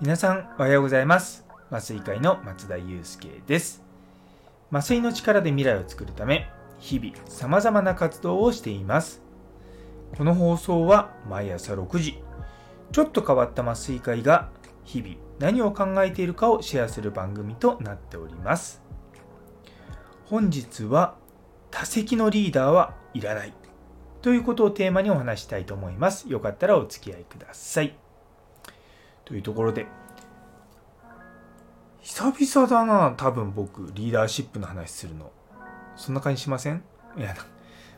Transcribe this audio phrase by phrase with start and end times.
[0.00, 1.44] 皆さんおはようございます。
[1.70, 3.84] 麻酔会の松田祐介です。
[4.72, 6.48] 麻酔の力で未来を作るため
[6.78, 9.20] 日々様々な活動をしています。
[10.16, 12.22] この放送は毎朝6時
[12.92, 14.48] ちょっと変わった麻酔会が
[14.84, 18.82] 日々何を考えているかをシェアする番組となっております。
[20.24, 21.16] 本日は
[21.70, 23.52] 多席のリーダーはいらない。
[24.22, 26.28] ということをテーマにお話したいと思います。
[26.28, 27.94] よかったらお付き合いください。
[29.24, 29.86] というところで
[32.00, 35.30] 久々だな多分僕リーダーシップの話するの。
[35.96, 36.82] そんな感じしません？
[37.16, 37.34] いや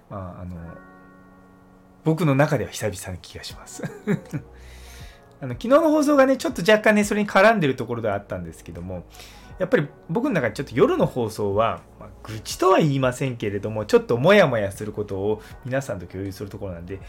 [0.09, 0.57] まああの
[2.05, 3.83] 僕の中では久々な気がします。
[5.43, 9.05] あの昨日の放送がねちょっと若干ねそれに絡んでるところではあったんですけども
[9.59, 17.01] やっぱり僕の中でちょっと夜の放送は、まあ、愚痴とは言いませんけれどもちょっとモヤモヤすることを皆さんと共有するところなんで、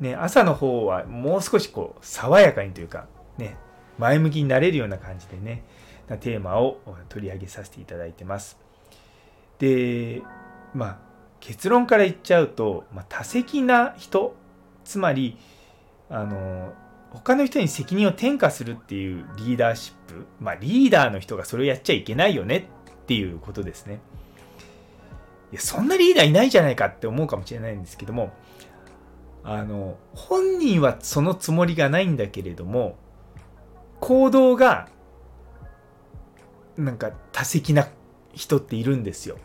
[0.00, 3.06] ね、朝の方はもう少しこう爽やかにというか
[3.38, 3.56] ね、
[3.98, 5.64] 前向きになれるような感じでね、
[6.20, 8.58] テーマを取り上げさせていただいてます。
[9.58, 10.22] で、
[10.74, 10.98] まあ、
[11.40, 14.34] 結論から言っちゃうと、まあ、多責な人、
[14.84, 15.36] つまり、
[16.08, 16.72] あの、
[17.10, 22.68] 他の人に責任を転嫁するっていうリーダーシップ、まあ、リーダーの人がそれをやっちゃいけないよね
[23.02, 24.00] っていうことですね。
[25.52, 28.32] いや、そんなリーダーいないじゃないかって思うかもしれないんですけども、
[29.44, 32.96] あの、本人はそのつもりがないんだけれども、
[34.00, 34.88] 行動が
[36.76, 37.88] なんか多責な
[38.32, 39.38] 人っているんですよ。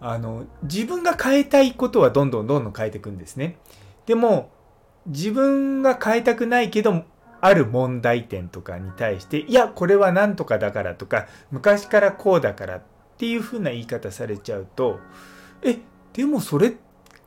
[0.00, 3.58] あの自分が変えたいことはどんどんどんどん変えていくんですね。
[4.06, 4.50] でも
[5.06, 7.04] 自分が変えたくないけど
[7.40, 12.82] ある問題点とかに対していやこれは何とかだからとか昔からこうだから
[13.22, 14.98] っていうふうな言い方されちゃうと
[15.62, 15.78] え
[16.12, 16.74] でもそれ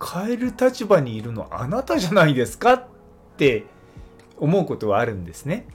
[0.04, 2.84] 変える立場にいるのあなたじゃないですかっ
[3.38, 3.64] て
[4.38, 5.66] 思うことはあるんですね。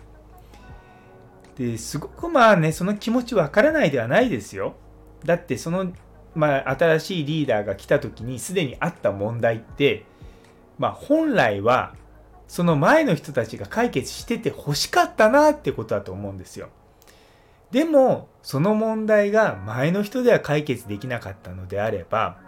[1.57, 4.75] ですごくまあねその気持ちわからないではないですよ。
[5.25, 5.91] だってその、
[6.35, 10.05] まあ、新しいリーダーが来た時にすでにあった問題って、
[10.77, 11.95] まあ、本来は
[12.47, 16.69] その前の人たちが解決してて欲しかったなってことだと思うんですよ。
[17.71, 22.39] でもその問題が前の人では解決できなかったのであれば、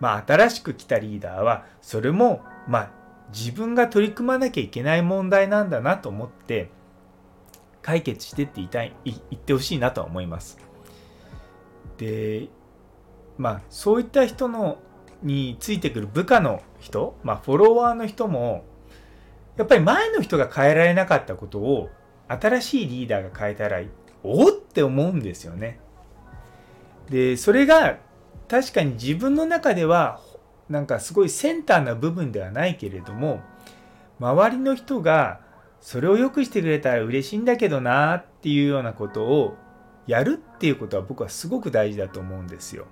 [0.00, 2.90] まあ、新しく来たリーダーはそれもまあ
[3.32, 6.70] 自分が取り組まなきゃいけない問題なんだなと思って
[7.82, 10.58] 解決してって言いたい言ってほしいなとは思います。
[11.98, 12.48] で
[13.36, 14.78] まあそういった人の
[15.22, 18.64] についてくる部下の人、まあ、フォロワーの人も
[19.56, 21.88] やっぱり前の人が変えられなかったことを
[22.28, 23.80] 新しいリーダーが変えたら
[24.22, 25.78] おっって思うんですよね。
[27.08, 27.98] でそれが
[28.48, 30.20] 確かに自分の中では
[30.68, 33.40] なんかすごいセンターな部分ではないけれども
[34.18, 35.40] 周りの人が
[35.80, 39.54] それを良くしてくれたら嬉しいんだけどなっていうようなことを
[40.08, 42.86] やるっていうことは僕はすごく大事だと思うんですよ。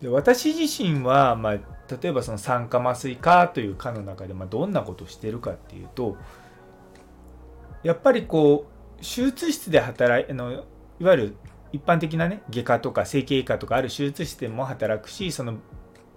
[0.00, 6.16] で私自身は、まあ、例えばその酸化麻酔科という科の中で、まあ、どんなことをしてるかっていうと
[7.84, 8.71] やっぱりこう
[9.02, 10.64] 手術室で働いあの
[11.00, 11.36] いわゆる
[11.72, 15.58] 一般的なね外科とか整形外科とかある手術室でも働くしその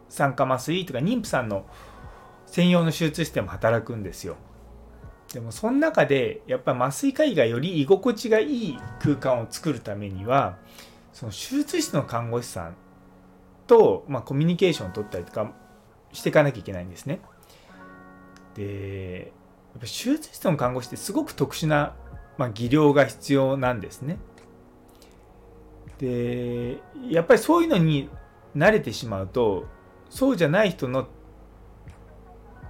[0.10, 1.66] 酸化麻酔とか妊婦さんの
[2.46, 4.38] 専用の手術室でも働くんですよ。
[5.34, 10.58] でもその中でやっぱり麻酔科医がより居心地がいい空間を作るためには
[11.12, 12.76] その手術室の看護師さん
[13.68, 15.52] と、まあ、コミュニケーションを取ったりとか
[16.14, 17.20] していかなきゃいけないんですね。
[18.54, 19.34] で
[19.74, 21.96] やっぱ手術室の看護師ってすごく特殊な、
[22.38, 24.18] まあ、技量が必要なんですね。
[25.98, 26.78] で
[27.10, 28.10] やっぱりそういうのに
[28.56, 29.66] 慣れてしまうと
[30.10, 31.08] そうじゃない人の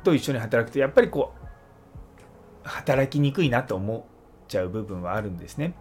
[0.03, 1.33] と一緒に働くとやっぱりこ
[2.63, 4.03] う働きにくいなと思っ
[4.47, 5.73] ちゃう部分はあるんですね。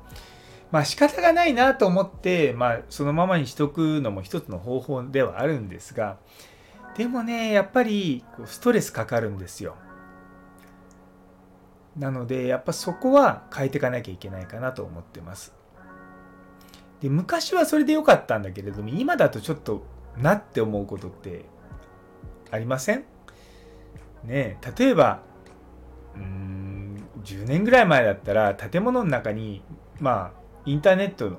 [0.71, 6.19] まあ仕方がないなと思って、まあ、そのままにしとくのも一つの方法ではあるんですが
[6.97, 9.77] でもねやっぱりこうストレスかかるんですよ。
[11.97, 15.55] なのでやっぱそこは変えていかなきゃいけないかなと思ってます。
[17.01, 19.85] で昔はそれで良かったんだけれども今だとちょっと
[20.17, 21.45] なって思うことって
[22.51, 23.05] ありません？
[24.25, 25.21] ね例えば
[26.17, 29.63] うん10年ぐらい前だったら建物の中に
[30.01, 31.39] まあインターネット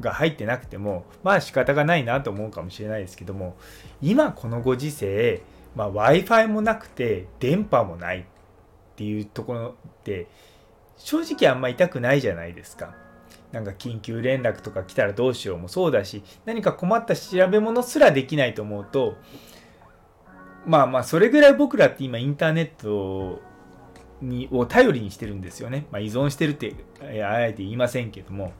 [0.00, 3.56] が入ってなくてもまあ仕方がないなと思うかもしれないですけども
[4.00, 5.42] 今このご時世、
[5.74, 8.26] まあ、w i f i もなくて電波もない
[8.94, 10.28] っていうところって
[10.96, 12.94] 正直あんま痛くないじゃないですか。
[13.50, 19.14] なんか緊急連絡とか来たらどうしようもそうだし何か困った調べ物すらできないと思うと
[20.66, 23.40] まあまあそれぐらい僕らって今インターネット
[24.20, 25.86] にを頼りにしてるんですよね。
[25.92, 26.74] まあ、依存してるって
[27.22, 28.52] あえて言いませんけども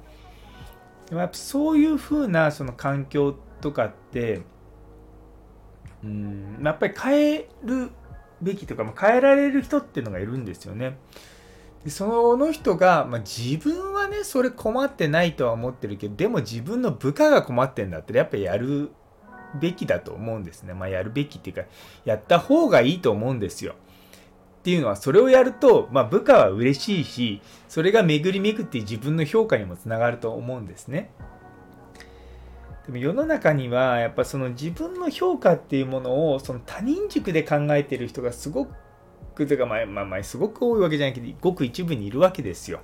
[1.06, 4.42] でもやっぱそういうふうなその環境とかって
[6.04, 7.90] うんやっぱり変える
[8.44, 10.96] べきとか、まあ、変えられる人っていうのがいるんですよね。
[11.84, 18.90] でその人が、まあ、自分はねそれ困ってないとは思ってるけどでも自分の部下が困ってんだったらやっぱりやる
[19.60, 20.74] べきだと思うんですね。
[20.74, 21.62] まあ、やるべきっていうか
[22.04, 23.74] やった方がいいと思うんですよ。
[23.74, 31.10] っていうのはそれをやると、まあ、部下は嬉しいしそれが巡り巡って自分の評価にもつながると思うんですね。
[32.86, 38.66] でも世の中にはやっぱその自分の評価っていうものをその他人軸で考えてる人がすご
[39.34, 42.80] くというかまあまあまあすごく多いわけじゃないけどごく一部にいるわけですよ。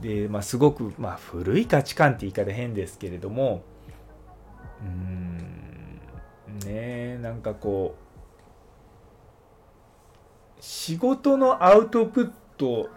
[0.00, 3.62] でまあすごくまあ古い価値観って言い方変ですけれども
[4.82, 6.00] うーん
[6.64, 8.08] ねなんかこう
[10.60, 12.88] 仕事のアウトプット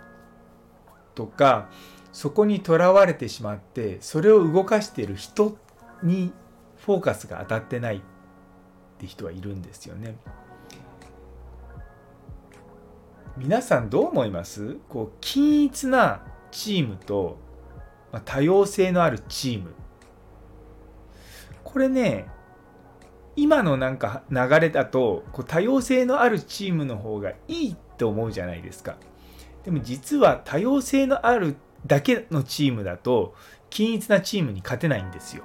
[1.16, 1.70] とか
[2.12, 5.58] そこにとらわれてしまってそれを動かしている人
[6.04, 6.34] に
[6.78, 8.02] フォーカスが当たってないっ
[8.98, 10.18] て人はいるんですよね。
[13.38, 14.78] 皆さんどう思います？
[14.90, 16.22] こう均一な
[16.52, 17.38] チームと、
[18.12, 19.74] まあ、多様性のあるチーム
[21.64, 22.28] これね
[23.38, 28.98] 今のなんか流れだとこう多様性のあるチームの方がいいって思うじゃないですか。
[29.64, 31.56] でも実は多様性のある
[31.86, 33.34] だけのチームだと
[33.70, 35.44] 均一なチームに勝てないんですよ。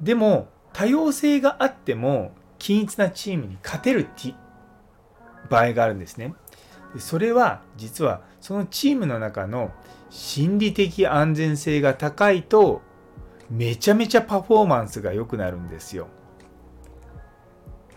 [0.00, 4.08] でも多様性があっても均一なチームに勝てる
[5.48, 6.34] 場合があるんですね。
[6.98, 9.72] それは実はそのチームの中の
[10.10, 12.82] 心理的安全性が高いと
[13.48, 16.08] めちゃめちゃパフォーマンスが良くなるんですよ。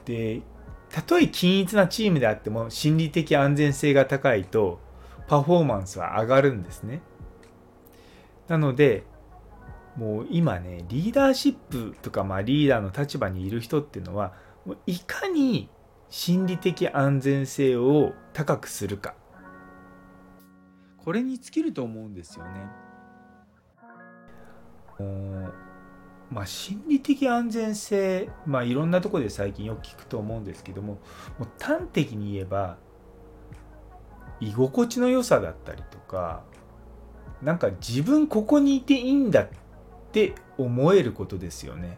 [0.06, 0.42] で
[0.89, 4.80] たとえ均一なチームであっても心理的安全性が高いと
[5.27, 7.01] パフォーマンスは上がるんですね。
[8.47, 9.03] なので
[9.95, 14.33] もう今ねリーダーシップとかまあリーダーの立場にいる人っていうのは
[14.65, 15.69] もういかに
[16.09, 19.15] 心理的安全性を高くするか
[21.03, 22.83] これに尽きると思うんですよね。
[26.31, 30.99] まあ、心理的安全性、まあ、いろんなところで最近よく聞くと思うんですけども
[31.37, 32.77] もう端的に言えば
[34.50, 36.44] 居心地の良さだったりとか
[37.42, 39.48] なんか自分ここにいていいんだっ
[40.12, 41.98] て思えることですよね。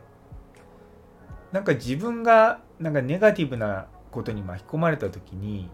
[1.51, 5.69] なんか自分がなんかネガティブなことに巻き込まれた時に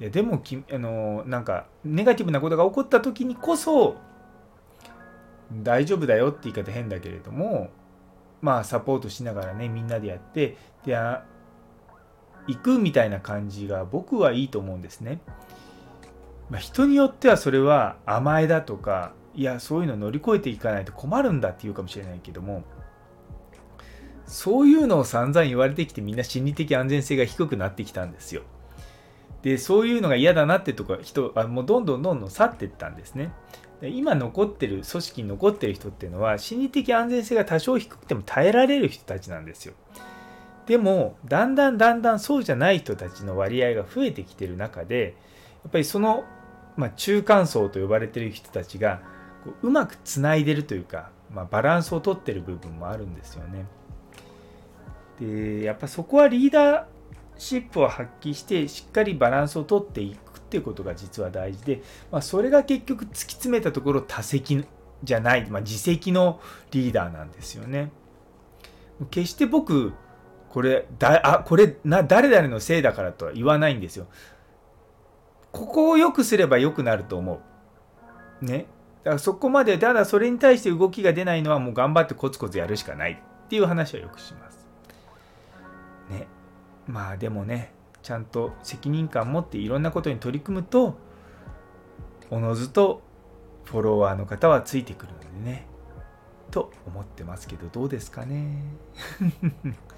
[0.00, 3.96] いやでもきあのなんかネガティブなことが起こった時にこそ
[5.52, 7.70] 大丈夫だよって言い方変だけれども
[8.40, 10.96] まあサポートしながらねみんなでやってで
[12.46, 15.20] 行くみたいな感じが僕はいいと思うんですね。
[16.50, 22.64] まあ、人によってはそれは甘えだとかいやそういうの乗り越えていかないと困るんだって言うかもしれないけども
[24.26, 28.42] そういうのを散々言われてきてみんな心理的安全性が低くなってきたんですよ。
[29.42, 33.32] でそういうのが嫌だなってとか人はもうどんどんどんどん去っていったんですね。
[33.82, 39.74] 今残ってる組織に残ってる人っていうのは心理的安全性が多少低くても耐えられる人たちなんですよ。
[40.66, 45.14] でもだんだんだんだんそうじゃない人たちの割合が増えてきてる中で
[45.62, 46.24] やっぱりその、
[46.76, 49.02] まあ、中間層と呼ばれてる人たちが
[49.44, 53.66] こううまくつないでるというか、まあ、バランスをとってる部分もあるんですよね。
[55.20, 56.84] でやっぱそこはリーダー
[57.36, 64.64] シップを発揮してしっかりバランスをとっていくっていうことが実は大事で、まあ、それが結局突き詰めたところ多責
[65.02, 66.40] じゃない、まあ、自責の
[66.70, 67.90] リーダーなんですよね。
[69.10, 69.92] 決して僕
[70.54, 74.06] これだあこれな誰々のせいだからとは言わないんですよ。
[75.50, 77.42] ここを良くすれば良くなると思
[78.40, 78.44] う。
[78.44, 78.66] ね。
[79.02, 84.68] だからそこまでただそれに対して動きが出ないのはもう頑張ってコツコツやるしかないっていう話はよくします。
[86.08, 86.28] ね。
[86.86, 87.72] まあでもね
[88.04, 90.96] ちゃんと責任感持っていろんなことに取り組むと
[92.30, 93.02] おのずと
[93.64, 95.66] フォロワーの方はついてくるのでね
[96.52, 98.62] と思ってますけどどうですかね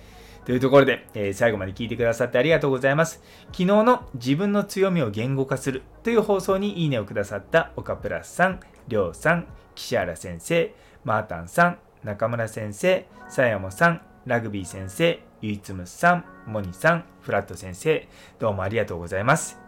[0.46, 3.20] というところで、えー、最後まで聞いてくださってありがとうございます。
[3.46, 10.72] 昨日の自分の強みを言語化するという放送にいいねをくださった岡プラスさん、りょうさん、岸原先生、
[11.02, 19.58] マータンさん、中村先生、さやもさん、ラグビー先生、ゆいつむさん、モニさん、フラット先生、どうもありがとうございます。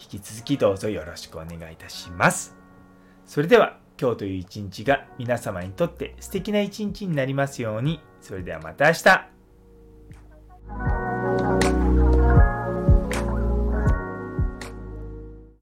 [0.00, 2.56] 引き続きどうぞよろしくお願いいたします。
[3.26, 8.00] それでは今日という一日が皆様にとって素敵な一日になりますように。
[8.22, 9.33] それではまた明日。
[10.68, 11.03] Bye.